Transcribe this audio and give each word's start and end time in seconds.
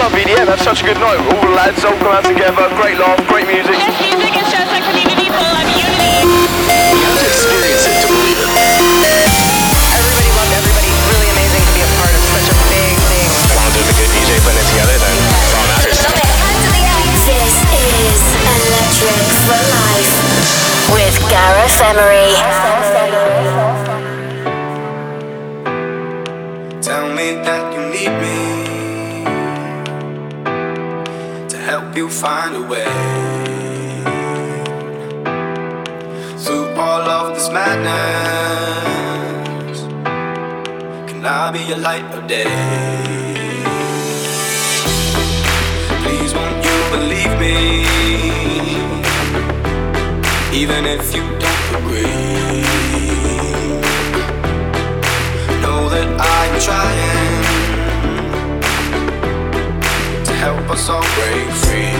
Club 0.00 0.16
EDM, 0.16 0.48
had 0.48 0.56
such 0.64 0.80
a 0.80 0.88
good 0.88 0.96
night. 0.96 1.20
All 1.28 1.44
the 1.44 1.52
lads 1.52 1.84
all 1.84 1.92
come 2.00 2.08
out 2.08 2.24
together, 2.24 2.72
great 2.80 2.96
laugh, 2.96 3.20
great 3.28 3.44
music. 3.44 3.76
Yes, 3.76 3.92
music 4.00 4.32
is 4.32 4.48
just 4.48 4.72
a 4.72 4.80
community 4.80 5.28
full 5.28 5.44
of 5.44 5.68
unity. 5.76 6.40
You 6.72 7.04
have 7.04 7.20
to 7.20 7.28
experience 7.28 7.84
it 7.84 8.00
to 8.00 8.08
believe 8.08 8.40
it. 8.40 8.48
Everybody 9.92 10.32
loved 10.40 10.56
everybody. 10.56 10.88
It's 10.88 11.04
Really 11.04 11.28
amazing 11.36 11.60
to 11.68 11.72
be 11.76 11.84
a 11.84 11.90
part 12.00 12.16
of 12.16 12.22
such 12.32 12.48
a 12.48 12.56
big 12.72 12.96
thing. 13.12 13.28
Want 13.52 13.68
to 13.68 13.72
do 13.76 13.82
the 13.84 13.92
good 14.00 14.08
DJ 14.16 14.40
putting 14.40 14.64
it 14.64 14.68
together, 14.72 14.96
then 15.04 15.16
it's 15.20 15.52
all 15.52 15.68
that 15.68 15.84
matters. 15.84 16.00
This 17.28 17.52
is 17.60 18.20
Electric 18.56 19.20
for 19.44 19.60
Life 19.68 20.16
with 20.96 21.16
Gareth 21.28 21.76
Emery. 21.76 22.59
Find 32.20 32.54
a 32.54 32.60
way 32.60 32.84
through 36.36 36.68
all 36.74 37.08
of 37.08 37.34
this 37.34 37.48
madness. 37.48 38.58
Can 41.08 41.24
I 41.24 41.50
be 41.50 41.72
a 41.72 41.78
light 41.78 42.04
of 42.18 42.26
day? 42.26 42.44
Please, 46.02 46.34
won't 46.34 46.62
you 46.68 46.78
believe 46.94 47.34
me, 47.44 47.56
even 50.62 50.84
if 50.84 51.14
you 51.14 51.22
don't 51.44 51.74
agree? 51.80 52.60
know 55.62 55.88
that 55.88 56.08
I'm 56.20 56.60
trying 56.60 57.29
help 60.40 60.70
us 60.70 60.88
all 60.88 61.04
break 61.16 61.48
free. 61.64 61.92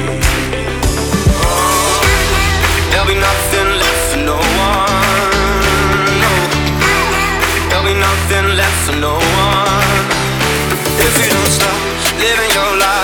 There'll 2.90 3.06
be 3.06 3.18
nothing 3.28 3.68
left 3.82 4.02
for 4.10 4.20
no 4.32 4.38
one. 4.68 5.30
There'll 7.68 7.88
be 7.92 7.96
nothing 8.08 8.46
left 8.60 8.78
for 8.86 8.96
no 8.96 9.14
one. 9.44 10.04
If 11.04 11.12
you 11.20 11.28
don't 11.34 11.52
stop 11.58 11.80
living 12.24 12.50
your 12.56 12.72
life, 12.80 12.99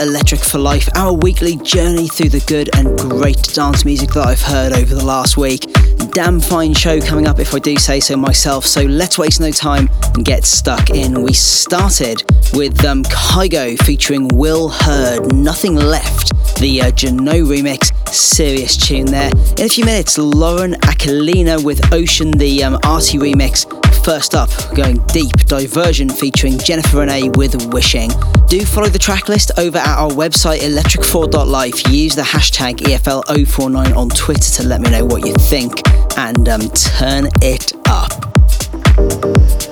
Electric 0.00 0.40
for 0.40 0.58
Life, 0.58 0.88
our 0.96 1.12
weekly 1.12 1.56
journey 1.56 2.08
through 2.08 2.28
the 2.28 2.44
good 2.46 2.70
and 2.76 2.98
great 2.98 3.42
dance 3.54 3.84
music 3.84 4.10
that 4.10 4.26
I've 4.26 4.40
heard 4.40 4.72
over 4.72 4.94
the 4.94 5.04
last 5.04 5.36
week. 5.36 5.64
Damn 6.12 6.40
fine 6.40 6.74
show 6.74 7.00
coming 7.00 7.26
up 7.26 7.38
if 7.38 7.54
I 7.54 7.58
do 7.58 7.76
say 7.76 8.00
so 8.00 8.16
myself, 8.16 8.64
so 8.64 8.82
let's 8.82 9.18
waste 9.18 9.40
no 9.40 9.50
time 9.50 9.88
and 10.14 10.24
get 10.24 10.44
stuck 10.44 10.90
in. 10.90 11.22
We 11.22 11.32
started 11.32 12.22
with 12.54 12.84
um, 12.84 13.02
Kygo 13.04 13.78
featuring 13.84 14.28
Will 14.28 14.68
Heard, 14.68 15.32
Nothing 15.34 15.74
Left, 15.74 16.32
the 16.58 16.82
uh, 16.82 16.90
Jano 16.92 17.44
remix, 17.46 17.92
serious 18.08 18.76
tune 18.76 19.06
there. 19.06 19.30
In 19.58 19.66
a 19.66 19.68
few 19.68 19.84
minutes, 19.84 20.18
Lauren 20.18 20.74
Aquilina 20.82 21.62
with 21.62 21.92
Ocean, 21.92 22.30
the 22.32 22.64
um, 22.64 22.78
arty 22.84 23.18
remix. 23.18 23.66
First 24.08 24.34
up, 24.34 24.48
going 24.74 25.04
deep, 25.08 25.36
Diversion 25.44 26.08
featuring 26.08 26.56
Jennifer 26.56 27.00
Renee 27.00 27.28
with 27.34 27.74
Wishing. 27.74 28.08
Do 28.46 28.64
follow 28.64 28.88
the 28.88 28.98
track 28.98 29.28
list 29.28 29.50
over 29.58 29.76
at 29.76 29.98
our 29.98 30.08
website 30.08 30.60
electric4.life. 30.60 31.92
Use 31.92 32.16
the 32.16 32.22
hashtag 32.22 32.80
E 32.80 32.94
EFL049 32.94 33.94
on 33.94 34.08
Twitter 34.08 34.50
to 34.62 34.66
let 34.66 34.80
me 34.80 34.88
know 34.88 35.04
what 35.04 35.26
you 35.26 35.34
think 35.34 35.82
and 36.16 36.48
um, 36.48 36.70
turn 36.70 37.28
it 37.42 37.74
up. 37.86 39.67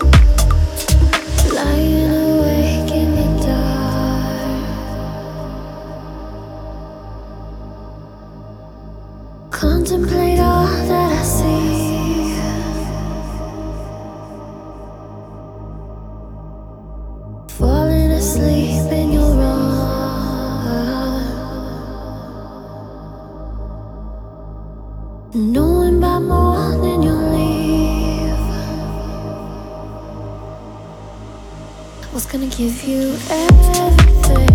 Knowing 25.36 26.00
by 26.00 26.18
morning 26.18 27.02
you'll 27.02 27.30
leave. 27.30 28.32
Was 32.14 32.24
gonna 32.24 32.46
give 32.46 32.82
you 32.84 33.18
everything. 33.28 34.45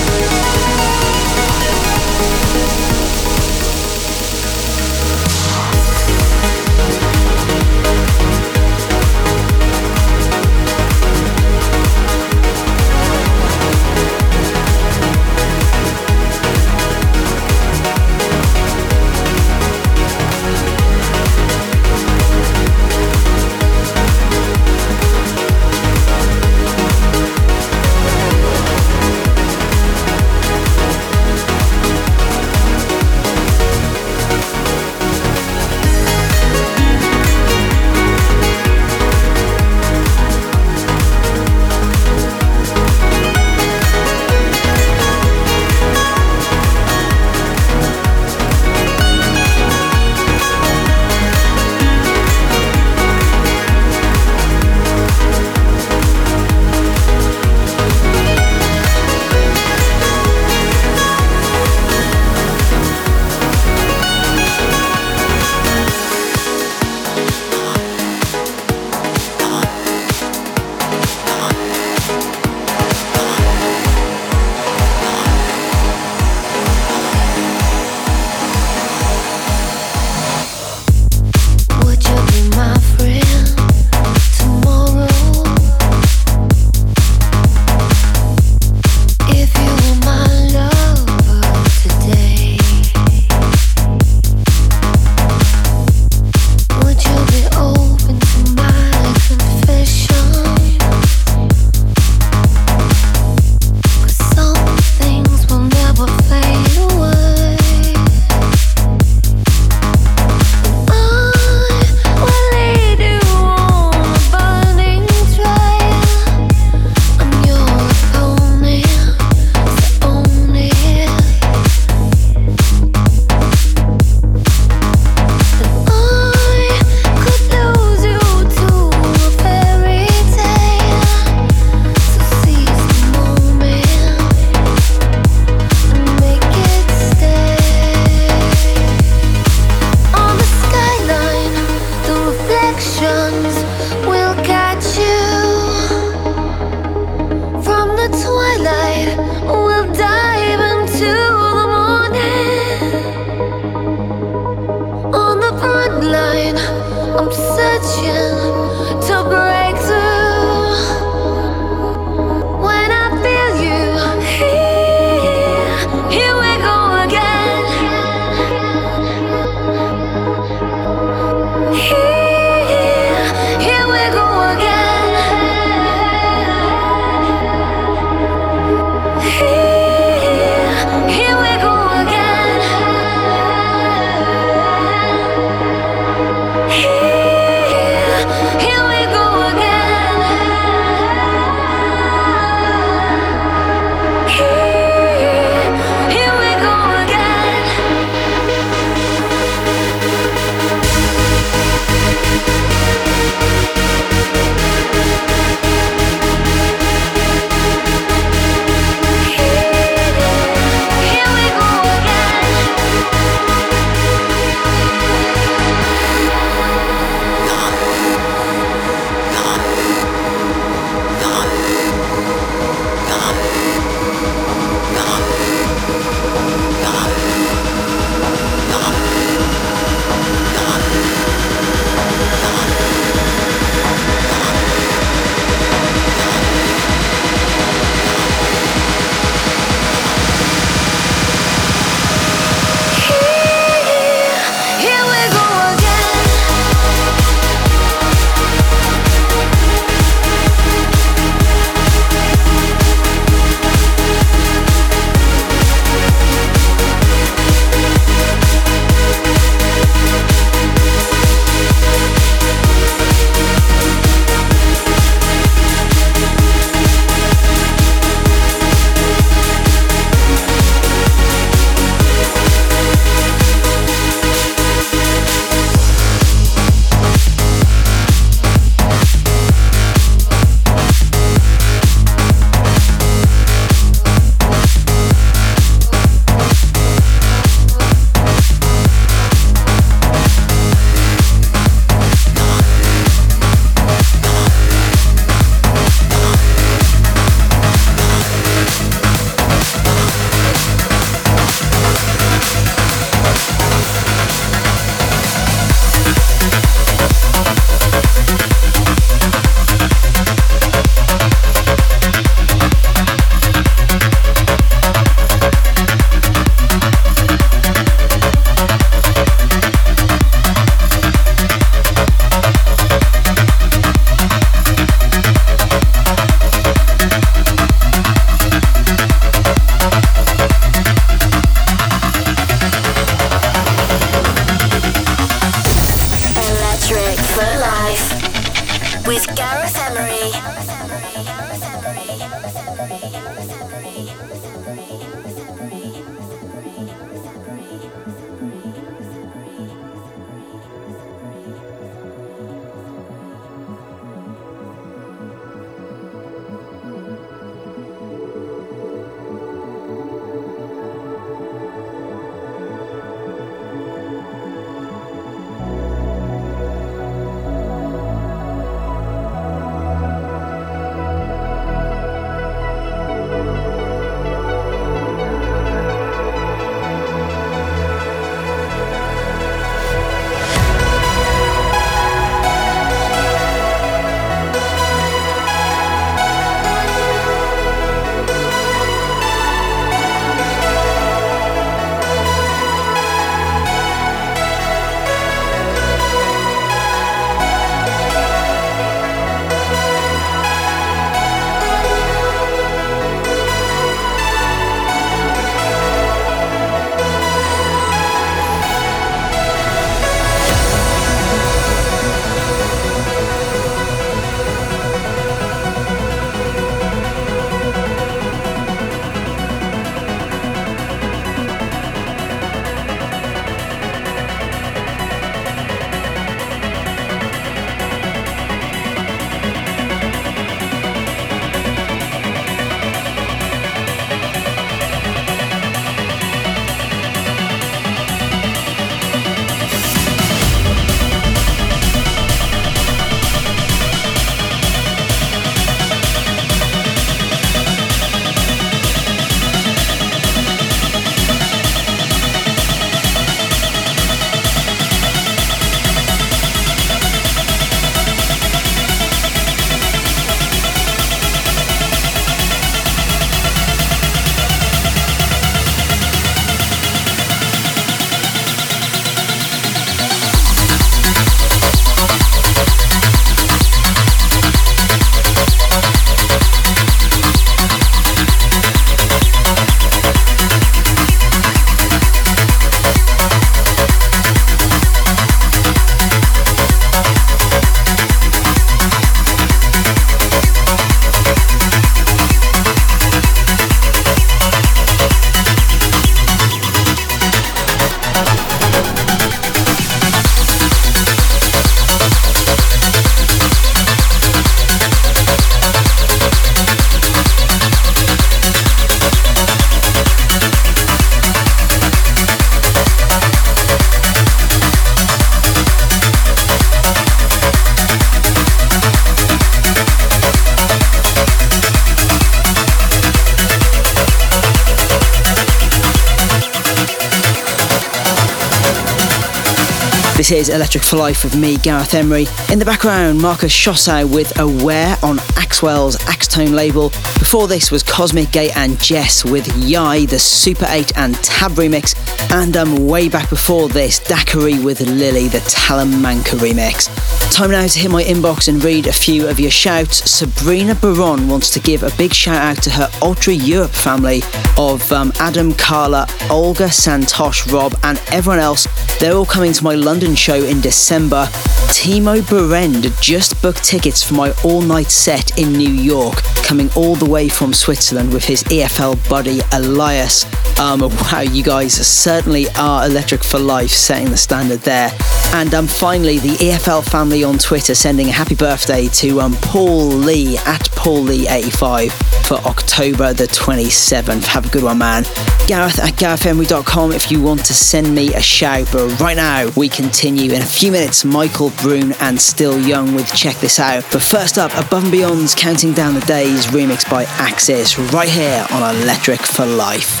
Is 530.32 530.48
Electric 530.48 530.82
for 530.82 530.96
Life 530.96 531.24
with 531.24 531.36
me, 531.36 531.58
Gareth 531.58 531.92
Emery. 531.92 532.26
In 532.50 532.58
the 532.58 532.64
background, 532.64 533.20
Marcus 533.20 533.52
Schossow 533.52 534.10
with 534.10 534.38
Aware 534.38 534.96
on 535.02 535.18
Axwell's 535.36 535.96
Axtone 536.06 536.54
label. 536.54 536.88
Before 537.18 537.46
this 537.46 537.70
was 537.70 537.82
Cosmic 537.82 538.30
Gate 538.30 538.56
and 538.56 538.80
JES 538.80 539.26
with 539.26 539.46
Yai, 539.58 540.06
the 540.06 540.18
Super 540.18 540.64
8 540.68 540.96
and 540.96 541.14
Tab 541.16 541.52
remix. 541.52 541.94
And 542.32 542.56
um, 542.56 542.86
way 542.86 543.10
back 543.10 543.28
before 543.28 543.68
this, 543.68 543.98
Daiquiri 543.98 544.58
with 544.58 544.80
Lily, 544.80 545.28
the 545.28 545.38
Talamanca 545.40 546.38
remix. 546.38 546.88
Time 547.30 547.50
now 547.50 547.66
to 547.66 547.78
hit 547.78 547.90
my 547.90 548.02
inbox 548.02 548.48
and 548.48 548.62
read 548.64 548.86
a 548.86 548.92
few 548.92 549.28
of 549.28 549.38
your 549.38 549.50
shouts. 549.50 550.10
Sabrina 550.10 550.74
Baron 550.74 551.28
wants 551.28 551.50
to 551.50 551.60
give 551.60 551.82
a 551.82 551.90
big 551.98 552.14
shout 552.14 552.56
out 552.56 552.62
to 552.64 552.70
her 552.70 552.88
Ultra 553.02 553.34
Europe 553.34 553.70
family 553.70 554.22
of 554.56 554.90
um, 554.92 555.12
Adam, 555.18 555.52
Carla, 555.52 556.06
Olga, 556.30 556.68
Santosh, 556.68 557.52
Rob, 557.52 557.74
and 557.84 558.00
everyone 558.10 558.38
else. 558.38 558.66
They're 559.02 559.16
all 559.16 559.26
coming 559.26 559.52
to 559.52 559.64
my 559.64 559.74
London 559.74 560.14
show 560.14 560.44
in 560.44 560.60
December. 560.60 561.26
Timo 561.74 562.22
Berend 562.30 562.84
just 563.00 563.42
booked 563.42 563.64
tickets 563.64 564.00
for 564.00 564.14
my 564.14 564.32
all 564.44 564.60
night 564.60 564.92
set 564.92 565.36
in 565.36 565.54
New 565.54 565.72
York, 565.72 566.22
coming 566.44 566.70
all 566.76 566.94
the 566.94 567.10
way 567.10 567.28
from 567.28 567.52
Switzerland 567.52 568.12
with 568.12 568.24
his 568.24 568.44
EFL 568.44 569.08
buddy 569.08 569.40
Elias. 569.50 570.24
Um, 570.56 570.82
wow, 570.82 571.22
you 571.22 571.42
guys 571.42 571.74
certainly 571.84 572.46
are 572.56 572.86
electric 572.86 573.24
for 573.24 573.40
life, 573.40 573.70
setting 573.70 574.08
the 574.08 574.16
standard 574.16 574.60
there. 574.60 574.90
And 575.32 575.54
um, 575.54 575.66
finally, 575.66 576.18
the 576.18 576.36
EFL 576.36 576.84
family 576.84 577.24
on 577.24 577.38
Twitter 577.38 577.74
sending 577.74 578.08
a 578.08 578.12
happy 578.12 578.34
birthday 578.34 578.88
to 578.88 579.20
um, 579.20 579.34
Paul 579.36 579.86
Lee 579.86 580.36
at 580.38 580.70
Paul 580.72 581.02
Lee 581.02 581.26
85 581.28 581.92
for 582.26 582.34
October 582.46 583.12
the 583.12 583.24
27th. 583.24 584.24
Have 584.24 584.46
a 584.46 584.48
good 584.50 584.62
one, 584.62 584.78
man. 584.78 585.04
Gareth 585.46 585.78
at 585.78 585.94
GarethEmery.com 585.94 586.92
if 586.92 587.10
you 587.10 587.22
want 587.22 587.44
to 587.46 587.54
send 587.54 587.94
me 587.94 588.14
a 588.14 588.20
shout. 588.20 588.68
But 588.72 589.00
right 589.00 589.16
now, 589.16 589.50
we 589.56 589.68
continue. 589.68 590.32
In 590.32 590.42
a 590.42 590.46
few 590.46 590.70
minutes, 590.70 591.04
Michael 591.04 591.50
Brun 591.62 591.92
and 592.00 592.20
Still 592.20 592.60
Young 592.60 592.94
with 592.94 593.12
Check 593.14 593.36
This 593.36 593.58
Out. 593.58 593.84
But 593.90 594.02
first 594.02 594.38
up, 594.38 594.52
Above 594.54 594.84
and 594.84 594.92
Beyond's 594.92 595.34
Counting 595.34 595.72
Down 595.72 595.94
the 595.94 596.00
Days, 596.02 596.46
remixed 596.46 596.90
by 596.90 597.04
Axis, 597.04 597.78
right 597.78 598.08
here 598.08 598.46
on 598.50 598.76
Electric 598.76 599.20
for 599.20 599.46
Life. 599.46 600.00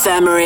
With 0.00 0.39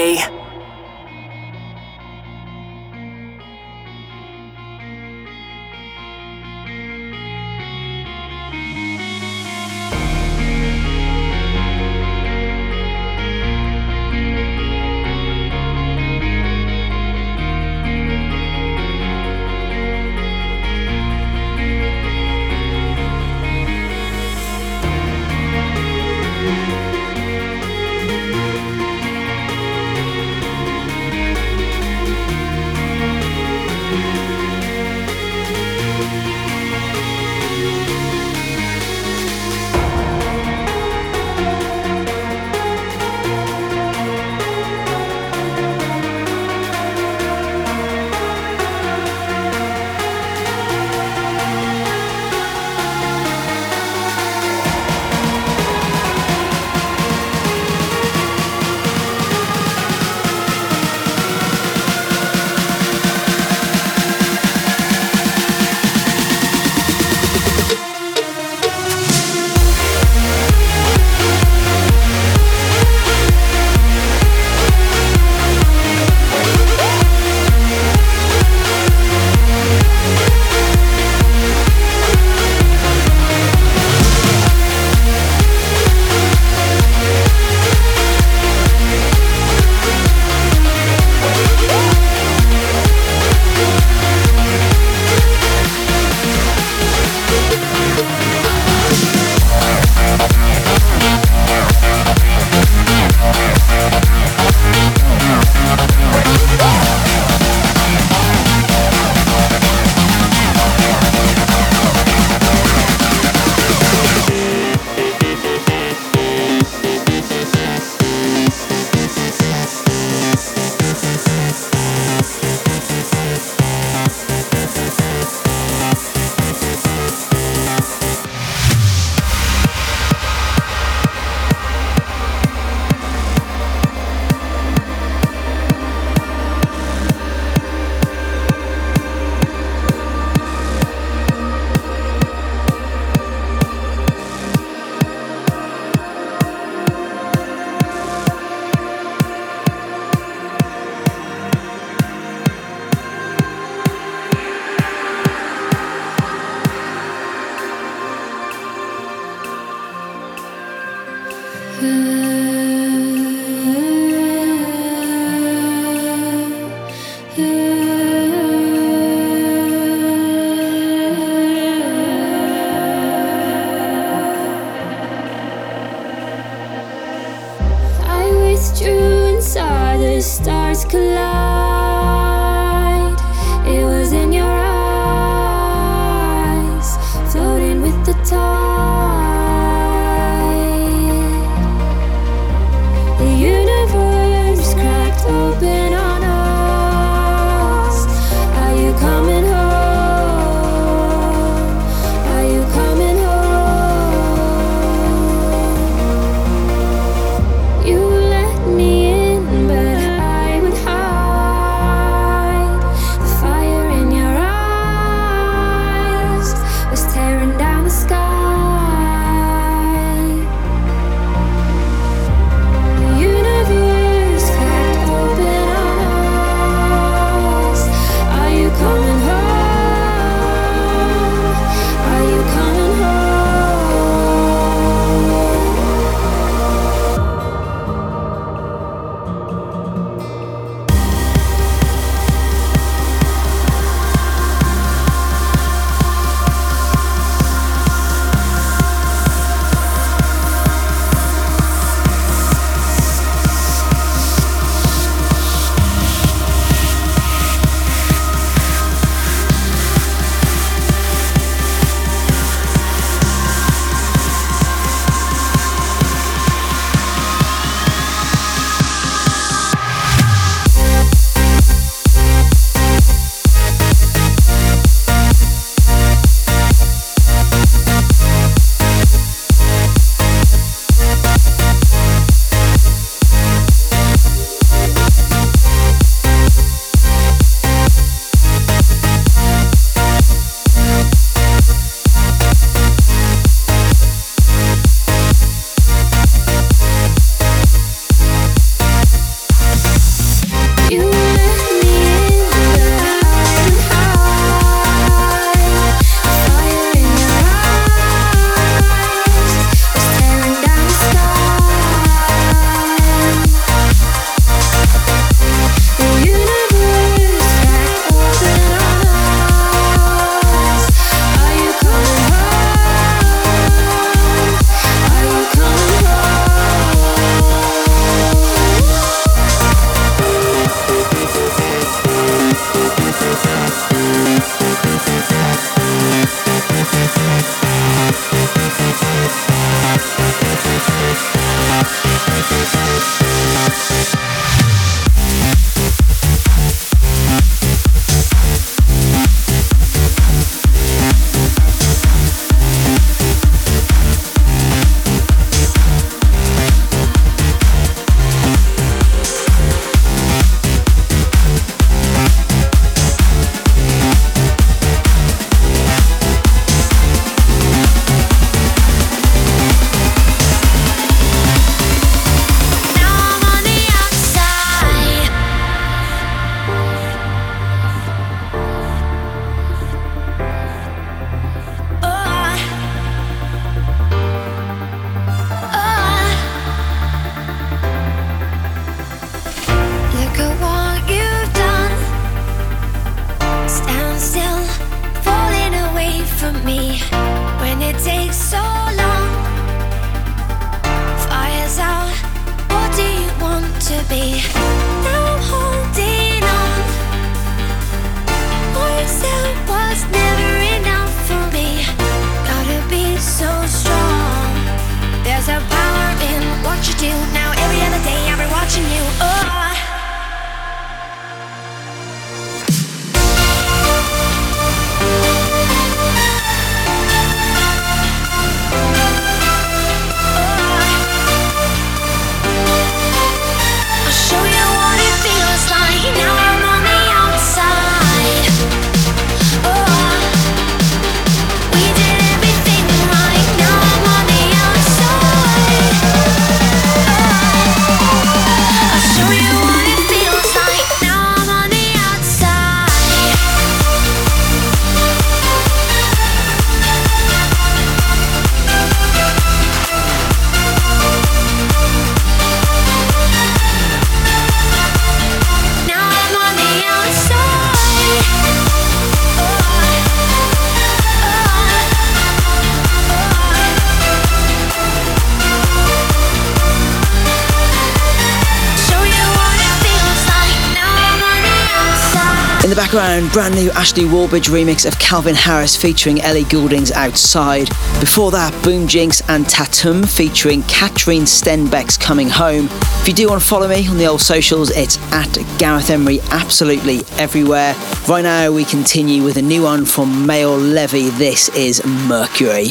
background, 483.14 483.32
brand 483.32 483.54
new 483.54 483.70
Ashley 483.72 484.04
Wallbridge 484.04 484.48
remix 484.48 484.86
of 484.86 484.98
Calvin 484.98 485.34
Harris 485.34 485.76
featuring 485.76 486.20
Ellie 486.22 486.44
Goulding's 486.44 486.90
Outside. 486.92 487.68
Before 488.00 488.30
that, 488.30 488.52
Boom 488.64 488.86
Jinx 488.88 489.22
and 489.28 489.48
Tatum 489.48 490.02
featuring 490.04 490.62
Katrine 490.62 491.22
Stenbekk's 491.22 491.96
Coming 491.96 492.28
Home. 492.28 492.66
If 493.00 493.08
you 493.08 493.14
do 493.14 493.28
want 493.28 493.42
to 493.42 493.48
follow 493.48 493.68
me 493.68 493.86
on 493.88 493.98
the 493.98 494.06
old 494.06 494.20
socials, 494.20 494.70
it's 494.70 494.98
at 495.12 495.32
Gareth 495.58 495.90
Emery 495.90 496.20
absolutely 496.30 497.00
everywhere. 497.18 497.74
Right 498.08 498.22
now, 498.22 498.50
we 498.50 498.64
continue 498.64 499.22
with 499.22 499.36
a 499.36 499.42
new 499.42 499.62
one 499.62 499.84
from 499.84 500.26
Maor 500.26 500.58
Levi. 500.58 501.16
This 501.16 501.48
is 501.50 501.84
Mercury. 501.86 502.68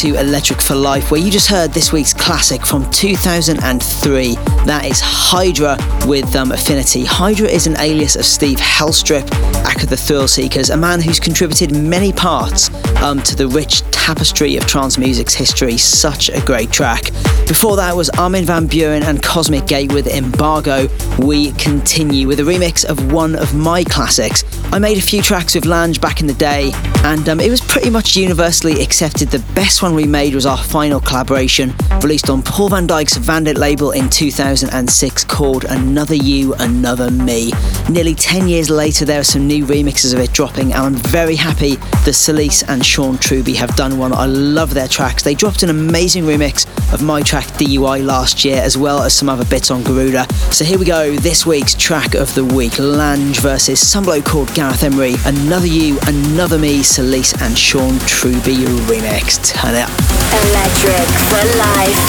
To 0.00 0.18
Electric 0.18 0.62
for 0.62 0.74
Life, 0.74 1.10
where 1.10 1.20
you 1.20 1.30
just 1.30 1.46
heard 1.46 1.72
this 1.72 1.92
week's 1.92 2.14
classic 2.14 2.64
from 2.64 2.90
2003. 2.90 4.34
That 4.64 4.86
is 4.86 4.98
Hydra 4.98 5.76
with 6.06 6.34
um, 6.34 6.52
Affinity. 6.52 7.04
Hydra 7.04 7.46
is 7.46 7.66
an 7.66 7.78
alias 7.78 8.16
of 8.16 8.24
Steve 8.24 8.56
Helstrip, 8.56 9.30
aka 9.66 9.84
the 9.84 9.98
Thrill 9.98 10.26
Seekers, 10.26 10.70
a 10.70 10.76
man 10.76 11.02
who's 11.02 11.20
contributed 11.20 11.76
many 11.76 12.14
parts 12.14 12.72
um, 13.02 13.20
to 13.24 13.36
the 13.36 13.46
rich 13.46 13.82
tapestry 13.90 14.56
of 14.56 14.66
trance 14.66 14.96
music's 14.96 15.34
history. 15.34 15.76
Such 15.76 16.30
a 16.30 16.40
great 16.46 16.70
track. 16.70 17.10
Before 17.46 17.76
that 17.76 17.94
was 17.94 18.08
Armin 18.10 18.46
van 18.46 18.68
Buuren 18.68 19.02
and 19.02 19.22
Cosmic 19.22 19.66
Gate 19.66 19.92
with 19.92 20.06
Embargo. 20.06 20.88
We 21.18 21.52
continue 21.52 22.26
with 22.26 22.40
a 22.40 22.44
remix 22.44 22.86
of 22.86 23.12
one 23.12 23.34
of 23.34 23.54
my 23.54 23.84
classics. 23.84 24.44
I 24.72 24.78
made 24.78 24.96
a 24.96 25.02
few 25.02 25.20
tracks 25.20 25.56
with 25.56 25.66
Lange 25.66 26.00
back 26.00 26.20
in 26.20 26.26
the 26.26 26.34
day, 26.34 26.70
and 27.04 27.28
um, 27.28 27.40
it 27.40 27.50
was 27.50 27.60
pretty 27.60 27.90
much 27.90 28.16
universally 28.16 28.82
accepted 28.82 29.28
the 29.28 29.38
best 29.54 29.82
one 29.82 29.94
we 29.94 30.04
made 30.04 30.34
was 30.34 30.46
our 30.46 30.58
final 30.58 31.00
collaboration, 31.00 31.74
released 32.02 32.28
on 32.28 32.42
Paul 32.42 32.68
van 32.68 32.86
Dyk's 32.86 33.16
Vandit 33.16 33.56
label 33.56 33.92
in 33.92 34.08
2006 34.10 35.24
called 35.24 35.64
Another 35.64 36.14
You, 36.14 36.54
Another 36.54 37.10
Me. 37.10 37.52
Nearly 37.88 38.14
10 38.14 38.48
years 38.48 38.68
later, 38.68 39.04
there 39.04 39.20
are 39.20 39.24
some 39.24 39.46
new 39.46 39.64
remixes 39.64 40.12
of 40.12 40.20
it 40.20 40.32
dropping, 40.32 40.72
and 40.72 40.82
I'm 40.82 40.94
very 40.94 41.36
happy 41.36 41.76
that 41.76 42.14
Celise 42.14 42.62
and 42.68 42.84
Sean 42.84 43.18
Truby 43.18 43.54
have 43.54 43.74
done 43.76 43.98
one. 43.98 44.12
I 44.12 44.26
love 44.26 44.74
their 44.74 44.88
tracks. 44.88 45.22
They 45.22 45.34
dropped 45.34 45.62
an 45.62 45.70
amazing 45.70 46.24
remix 46.24 46.66
of 46.92 47.02
my 47.02 47.22
track 47.22 47.46
DUI 47.58 48.04
last 48.04 48.44
year, 48.44 48.60
as 48.62 48.76
well 48.76 49.02
as 49.02 49.14
some 49.14 49.28
other 49.28 49.44
bits 49.44 49.70
on 49.70 49.82
Garuda. 49.82 50.26
So 50.52 50.64
here 50.64 50.78
we 50.78 50.84
go, 50.84 51.16
this 51.16 51.46
week's 51.46 51.74
track 51.74 52.14
of 52.14 52.34
the 52.34 52.44
week 52.44 52.78
Lange 52.78 53.34
versus 53.34 53.86
some 53.86 54.04
bloke 54.04 54.24
called 54.24 54.52
Gareth 54.54 54.82
Emery. 54.82 55.14
Another 55.24 55.66
You, 55.66 55.98
Another 56.06 56.58
Me, 56.58 56.80
Celise 56.80 57.40
and 57.40 57.56
Sean 57.58 57.98
Truby 58.00 58.56
remix. 58.86 59.42
Turn 59.44 59.74
it 59.74 59.82
up. 59.82 59.90
Electric 60.32 61.08
for 61.28 61.44
life. 61.58 62.00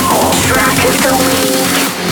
Track 0.46 0.78
of 0.86 0.96
the 1.02 2.06
week. 2.06 2.11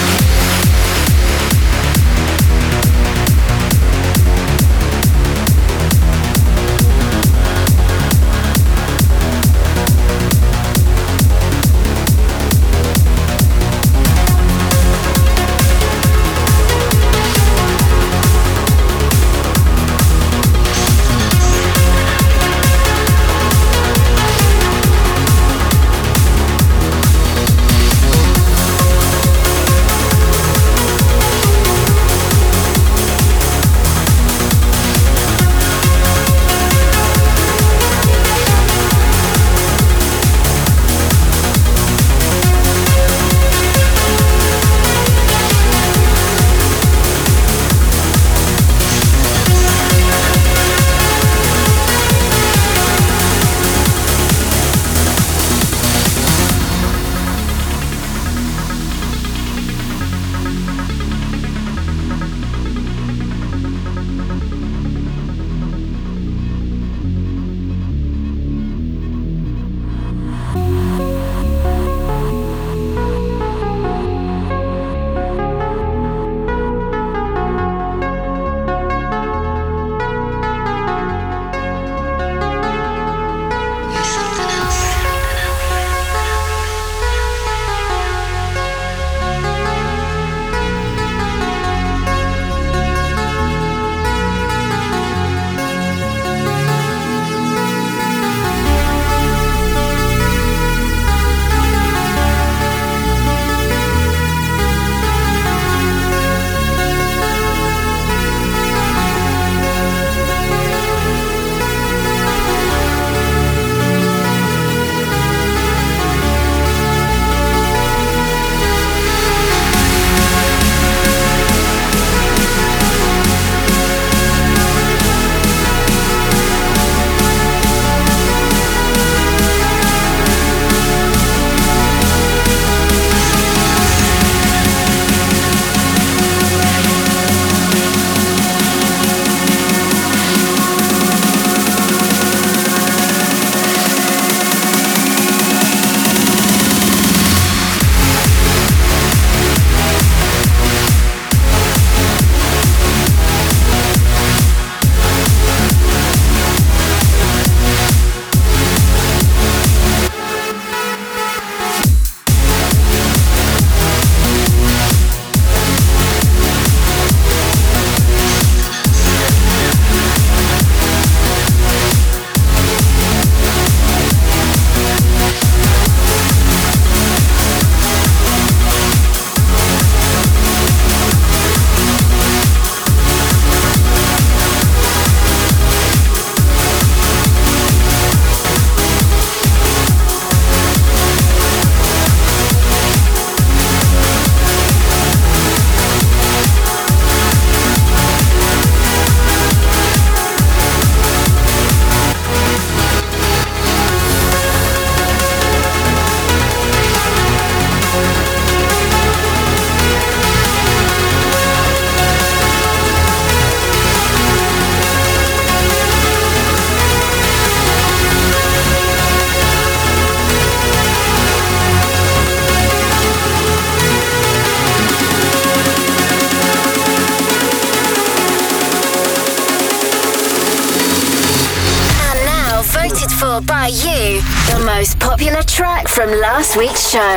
From 236.01 236.19
last 236.19 236.57
week's 236.57 236.89
show. 236.89 237.17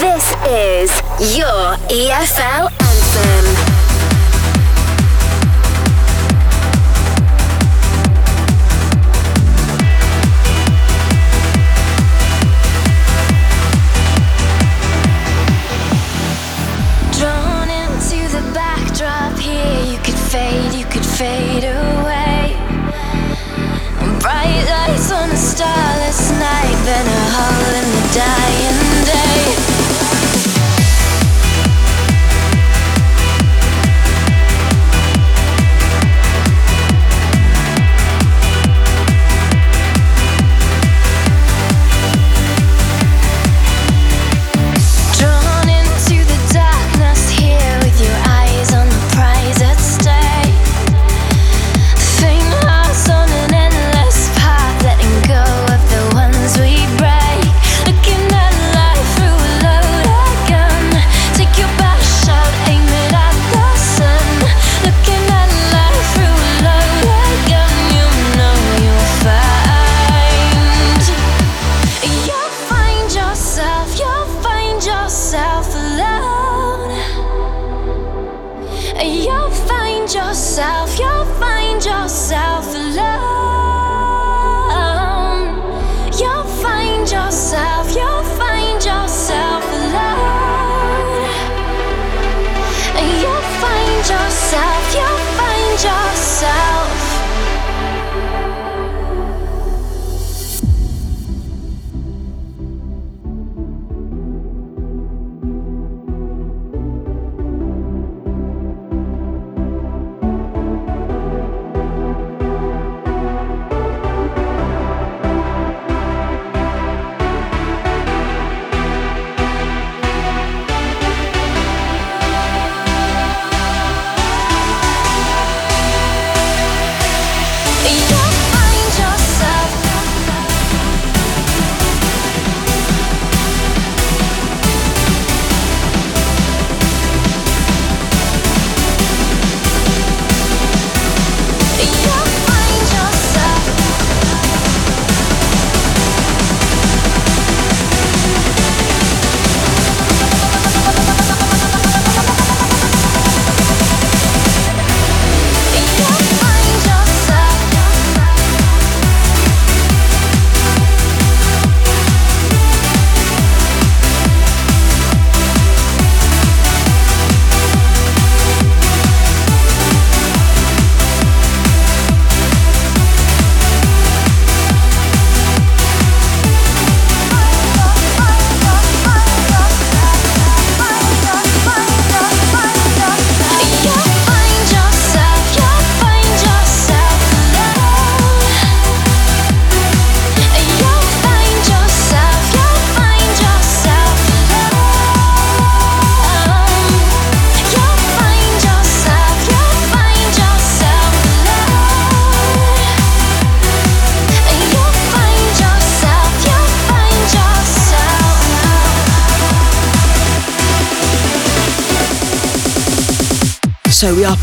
This 0.00 0.24
is 0.48 0.90
your 1.36 1.76
EFL 1.92 2.75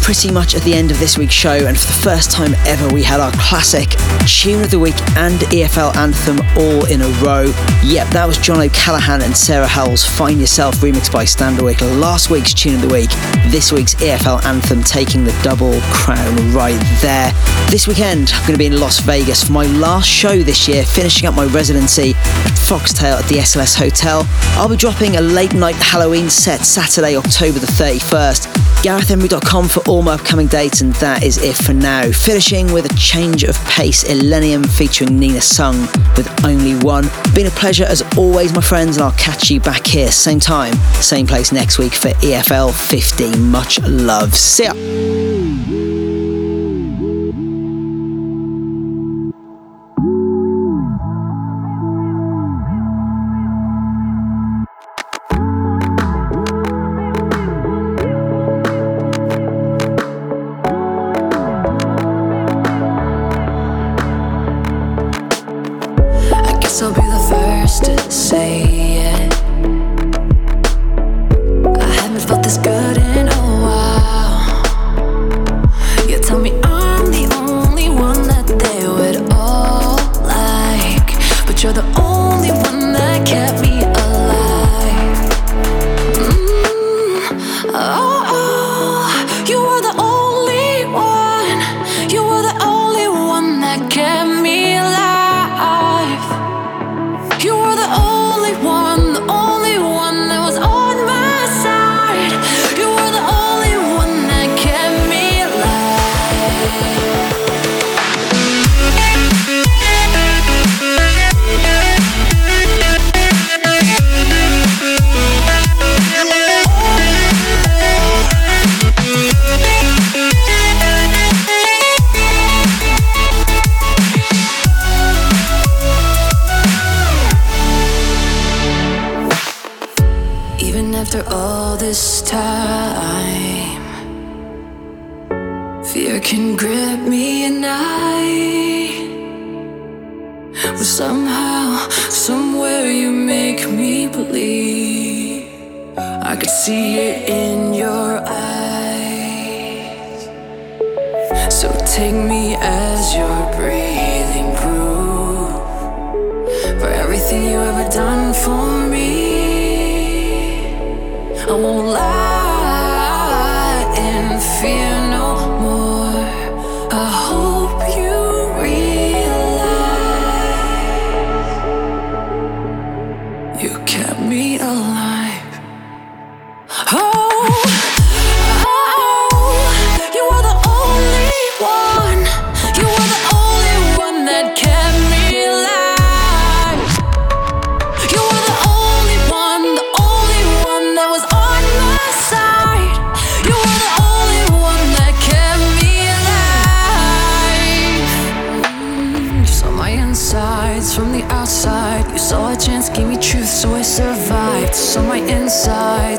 pretty 0.03 0.29
much 0.29 0.53
at 0.53 0.61
the 0.63 0.73
end 0.73 0.91
of 0.91 0.99
this 0.99 1.17
week's 1.17 1.33
show, 1.33 1.65
and 1.65 1.79
for 1.79 1.87
the 1.87 1.99
first 2.03 2.29
time 2.29 2.53
ever, 2.67 2.93
we 2.93 3.01
had 3.01 3.21
our 3.21 3.31
classic 3.33 3.89
Tune 4.27 4.61
of 4.61 4.69
the 4.69 4.77
Week 4.77 4.99
and 5.15 5.39
EFL 5.43 5.95
Anthem 5.95 6.39
all 6.57 6.83
in 6.85 7.01
a 7.01 7.07
row. 7.23 7.43
Yep, 7.83 8.09
that 8.09 8.25
was 8.27 8.37
John 8.37 8.59
O'Callaghan 8.59 9.21
and 9.21 9.35
Sarah 9.35 9.65
Howells' 9.65 10.05
Find 10.05 10.41
Yourself 10.41 10.75
remixed 10.75 11.13
by 11.13 11.23
Standerwick. 11.23 11.79
Last 12.01 12.29
week's 12.29 12.53
Tune 12.53 12.75
of 12.75 12.81
the 12.81 12.93
Week, 12.93 13.09
this 13.47 13.71
week's 13.71 13.95
EFL 13.95 14.43
Anthem 14.43 14.83
taking 14.83 15.23
the 15.23 15.37
double 15.41 15.79
crown 15.83 16.35
right 16.51 16.79
there. 17.01 17.31
This 17.69 17.87
weekend, 17.87 18.31
I'm 18.33 18.41
going 18.41 18.53
to 18.53 18.57
be 18.57 18.65
in 18.65 18.79
Las 18.81 18.99
Vegas 18.99 19.45
for 19.45 19.53
my 19.53 19.65
last 19.67 20.09
show 20.09 20.37
this 20.39 20.67
year, 20.67 20.83
finishing 20.83 21.29
up 21.29 21.35
my 21.35 21.45
residency 21.45 22.13
at 22.15 22.59
Foxtail 22.59 23.15
at 23.15 23.25
the 23.29 23.35
SLS 23.35 23.75
Hotel. 23.79 24.27
I'll 24.57 24.67
be 24.67 24.75
dropping 24.75 25.15
a 25.15 25.21
late 25.21 25.53
night 25.53 25.75
Halloween 25.75 26.29
set 26.29 26.65
Saturday, 26.65 27.15
October 27.15 27.59
the 27.59 27.67
31st. 27.67 28.52
GarethEmery.com 28.83 29.69
for 29.69 29.79
all 29.87 30.01
my 30.01 30.15
upcoming 30.15 30.47
dates, 30.47 30.81
and 30.81 30.91
that 30.95 31.23
is 31.23 31.37
it 31.37 31.55
for 31.55 31.73
now. 31.73 32.11
Finishing 32.11 32.73
with 32.73 32.85
a 32.85 32.93
change 32.95 33.45
of 33.45 33.55
pace, 33.65 34.03
Illenium 34.03 34.69
featuring 34.69 35.17
Nina 35.17 35.39
Sung 35.39 35.79
with 36.17 36.29
Only 36.43 36.75
One. 36.83 37.05
Been 37.33 37.47
a 37.47 37.51
pleasure 37.51 37.85
as 37.85 38.01
always, 38.17 38.53
my 38.53 38.59
friends, 38.59 38.97
and 38.97 39.05
I'll 39.05 39.13
catch 39.13 39.49
you 39.49 39.61
back 39.61 39.87
here, 39.87 40.11
same 40.11 40.41
time, 40.41 40.73
same 40.99 41.25
place 41.25 41.53
next 41.53 41.79
week 41.79 41.93
for 41.93 42.09
EFL 42.09 42.73
50. 42.73 43.37
Much 43.39 43.79
love. 43.83 44.35
See 44.35 44.65
ya. 44.65 45.12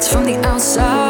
From 0.09 0.24
the 0.24 0.36
outside. 0.46 1.03